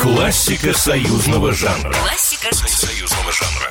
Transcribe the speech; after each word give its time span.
Классика 0.00 0.72
союзного 0.72 1.52
жанра. 1.52 1.92
Классика 1.92 2.54
союзного 2.54 3.32
жанра. 3.32 3.68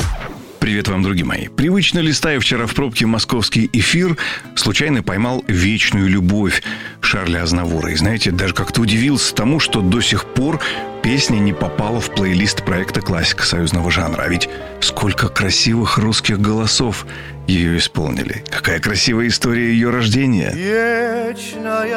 Привет 0.59 0.87
вам, 0.87 1.01
другие 1.01 1.25
мои. 1.25 1.47
Привычно 1.47 1.99
листая 1.99 2.39
вчера 2.39 2.67
в 2.67 2.75
пробке 2.75 3.07
московский 3.07 3.67
эфир, 3.73 4.17
случайно 4.55 5.01
поймал 5.01 5.43
«Вечную 5.47 6.07
любовь» 6.07 6.61
Шарля 7.01 7.41
Азнавура. 7.43 7.91
И 7.91 7.95
знаете, 7.95 8.29
даже 8.29 8.53
как-то 8.53 8.81
удивился 8.81 9.33
тому, 9.33 9.59
что 9.59 9.81
до 9.81 10.01
сих 10.01 10.25
пор 10.25 10.59
песня 11.01 11.37
не 11.37 11.53
попала 11.53 11.99
в 11.99 12.13
плейлист 12.13 12.63
проекта 12.63 13.01
«Классика 13.01 13.43
союзного 13.43 13.89
жанра». 13.89 14.21
А 14.23 14.29
ведь 14.29 14.49
сколько 14.81 15.29
красивых 15.29 15.97
русских 15.97 16.39
голосов 16.39 17.07
ее 17.47 17.77
исполнили. 17.77 18.43
Какая 18.51 18.79
красивая 18.79 19.27
история 19.29 19.71
ее 19.71 19.89
рождения. 19.89 20.51
Вечная 20.53 21.87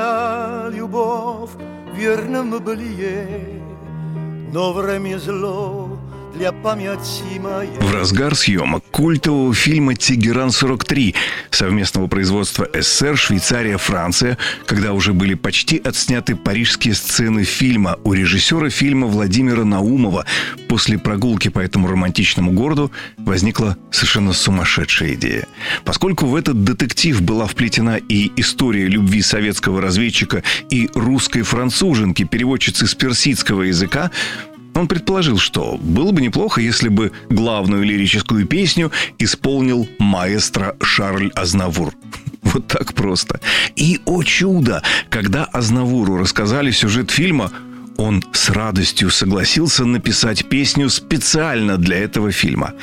любовь 0.70 1.01
в 2.02 2.04
верном 2.04 2.50
былие, 2.58 3.62
но 4.52 4.72
время 4.72 5.18
зло 5.18 5.91
для 6.34 6.52
памяти 6.52 7.38
моей. 7.40 7.70
В 7.78 7.92
разгар 7.92 8.34
съемок 8.34 8.84
культового 8.90 9.54
фильма 9.54 9.94
«Тегеран-43» 9.94 11.14
совместного 11.50 12.06
производства 12.06 12.68
СССР, 12.72 13.16
Швейцария, 13.16 13.76
Франция, 13.78 14.38
когда 14.66 14.92
уже 14.92 15.12
были 15.12 15.34
почти 15.34 15.78
отсняты 15.78 16.36
парижские 16.36 16.94
сцены 16.94 17.44
фильма 17.44 17.98
у 18.04 18.12
режиссера 18.12 18.70
фильма 18.70 19.06
Владимира 19.06 19.64
Наумова, 19.64 20.24
после 20.68 20.98
прогулки 20.98 21.48
по 21.48 21.58
этому 21.58 21.88
романтичному 21.88 22.52
городу 22.52 22.90
возникла 23.18 23.76
совершенно 23.90 24.32
сумасшедшая 24.32 25.14
идея. 25.14 25.46
Поскольку 25.84 26.26
в 26.26 26.36
этот 26.36 26.64
детектив 26.64 27.20
была 27.20 27.46
вплетена 27.46 27.96
и 27.96 28.32
история 28.36 28.86
любви 28.86 29.22
советского 29.22 29.80
разведчика 29.80 30.42
и 30.70 30.88
русской 30.94 31.42
француженки, 31.42 32.24
переводчицы 32.24 32.86
с 32.86 32.94
персидского 32.94 33.62
языка, 33.62 34.10
он 34.74 34.88
предположил, 34.88 35.38
что 35.38 35.78
было 35.80 36.12
бы 36.12 36.20
неплохо, 36.20 36.60
если 36.60 36.88
бы 36.88 37.12
главную 37.28 37.84
лирическую 37.84 38.46
песню 38.46 38.90
исполнил 39.18 39.88
маэстро 39.98 40.76
Шарль 40.82 41.30
Азнавур. 41.34 41.94
Вот 42.42 42.66
так 42.66 42.92
просто. 42.92 43.40
И, 43.76 44.00
о 44.04 44.22
чудо, 44.24 44.82
когда 45.08 45.44
Азнавуру 45.44 46.16
рассказали 46.16 46.70
сюжет 46.70 47.10
фильма, 47.10 47.52
он 47.96 48.22
с 48.32 48.50
радостью 48.50 49.10
согласился 49.10 49.84
написать 49.84 50.48
песню 50.48 50.90
специально 50.90 51.78
для 51.78 51.98
этого 51.98 52.32
фильма. 52.32 52.74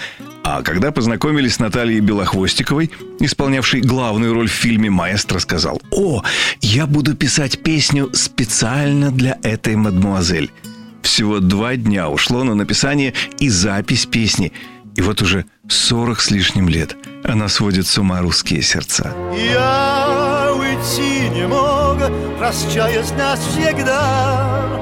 А 0.44 0.62
когда 0.62 0.92
познакомились 0.92 1.56
с 1.56 1.60
Натальей 1.60 2.00
Белохвостиковой, 2.00 2.90
исполнявшей 3.20 3.82
главную 3.82 4.34
роль 4.34 4.48
в 4.48 4.54
фильме, 4.54 4.90
маэстро 4.90 5.40
сказал, 5.40 5.82
«О, 5.92 6.24
я 6.62 6.88
буду 6.88 7.16
писать 7.16 7.62
песню 7.62 8.10
специально 8.14 9.12
для 9.12 9.38
этой 9.44 9.76
мадмуазель». 9.76 10.52
Всего 11.04 11.40
два 11.40 11.76
дня 11.76 12.10
ушло 12.10 12.44
на 12.44 12.56
написание 12.56 13.14
и 13.40 13.50
запись 13.50 14.06
песни. 14.06 14.54
И 14.96 15.02
вот 15.02 15.22
уже 15.22 15.46
40 15.68 16.20
с 16.20 16.32
лишним 16.32 16.68
лет 16.68 16.98
она 17.24 17.48
сводит 17.48 17.88
с 17.88 17.98
ума 17.98 18.22
русские 18.22 18.62
сердца. 18.62 19.14
Я 19.36 20.54
уйти 20.56 21.30
не 21.30 21.48
мог, 21.48 21.98
прощаясь 22.38 23.12
навсегда. 23.12 24.80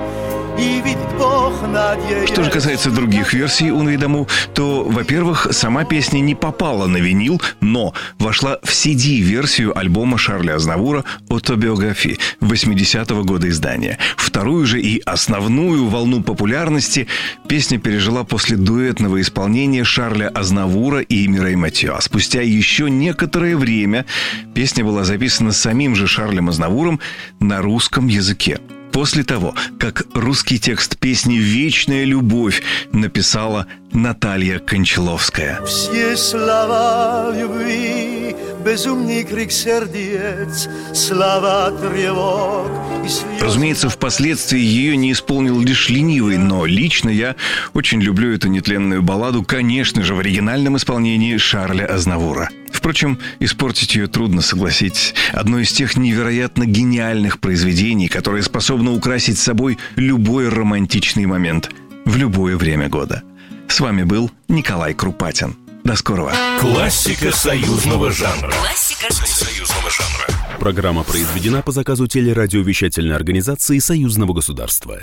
Что 2.25 2.43
же 2.43 2.51
касается 2.51 2.91
других 2.91 3.33
версий 3.33 3.71
«Унвей 3.71 3.97
дому», 3.97 4.27
то, 4.53 4.83
во-первых, 4.83 5.47
сама 5.51 5.83
песня 5.85 6.19
не 6.19 6.35
попала 6.35 6.87
на 6.87 6.97
винил, 6.97 7.41
но 7.61 7.93
вошла 8.19 8.59
в 8.63 8.69
CD-версию 8.69 9.77
альбома 9.77 10.17
Шарля 10.17 10.55
Азнавура 10.55 11.03
«Автобиографии» 11.29 12.19
80-го 12.41 13.23
года 13.23 13.49
издания. 13.49 13.97
Вторую 14.15 14.65
же 14.65 14.79
и 14.79 15.01
основную 15.05 15.87
волну 15.87 16.21
популярности 16.21 17.07
песня 17.47 17.79
пережила 17.79 18.23
после 18.23 18.57
дуэтного 18.57 19.19
исполнения 19.21 19.83
Шарля 19.83 20.29
Азнавура 20.29 21.01
и 21.01 21.27
Мирей 21.27 21.55
Матьё. 21.55 21.95
А 21.95 22.01
спустя 22.01 22.41
еще 22.41 22.89
некоторое 22.89 23.55
время 23.55 24.05
песня 24.53 24.83
была 24.83 25.03
записана 25.03 25.51
самим 25.51 25.95
же 25.95 26.07
Шарлем 26.07 26.49
Азнавуром 26.49 26.99
на 27.39 27.61
русском 27.61 28.07
языке 28.07 28.59
после 28.97 29.23
того, 29.23 29.53
как 29.77 30.05
русский 30.15 30.57
текст 30.57 30.97
песни 30.97 31.35
«Вечная 31.35 32.03
любовь» 32.03 32.63
написала 32.93 33.67
Наталья 33.93 34.57
Кончаловская. 34.57 35.63
Все 35.67 36.17
слова 36.17 37.31
любви, 37.31 38.35
безумный 38.65 39.23
крик 39.23 39.51
сердец, 39.51 40.67
слова 40.95 41.69
тревог 41.69 42.71
и 43.05 43.07
слез. 43.07 43.39
Разумеется, 43.39 43.89
впоследствии 43.89 44.59
ее 44.59 44.97
не 44.97 45.11
исполнил 45.11 45.59
лишь 45.59 45.89
ленивый, 45.89 46.39
но 46.39 46.65
лично 46.65 47.09
я 47.09 47.35
очень 47.75 48.01
люблю 48.01 48.33
эту 48.33 48.47
нетленную 48.47 49.03
балладу, 49.03 49.43
конечно 49.43 50.01
же, 50.01 50.15
в 50.15 50.19
оригинальном 50.21 50.75
исполнении 50.75 51.37
Шарля 51.37 51.85
Азнавура. 51.85 52.49
Впрочем, 52.87 53.19
испортить 53.41 53.95
ее 53.95 54.07
трудно, 54.07 54.41
согласитесь. 54.41 55.13
Одно 55.33 55.59
из 55.59 55.73
тех 55.73 55.97
невероятно 55.97 56.65
гениальных 56.65 57.41
произведений, 57.41 58.07
которое 58.07 58.41
способно 58.41 58.93
украсить 58.93 59.37
собой 59.37 59.77
любой 59.97 60.47
романтичный 60.47 61.25
момент 61.25 61.69
в 62.05 62.15
любое 62.15 62.55
время 62.55 62.87
года. 62.87 63.23
С 63.67 63.81
вами 63.81 64.03
был 64.03 64.31
Николай 64.47 64.93
Крупатин. 64.93 65.57
До 65.83 65.97
скорого. 65.97 66.31
Классика 66.61 67.33
союзного 67.33 68.09
жанра. 68.09 68.51
Классика 68.51 69.13
союзного 69.13 69.89
жанра. 69.89 70.57
Программа 70.57 71.03
произведена 71.03 71.61
по 71.61 71.73
заказу 71.73 72.07
телерадиовещательной 72.07 73.17
организации 73.17 73.79
Союзного 73.79 74.31
государства. 74.31 74.99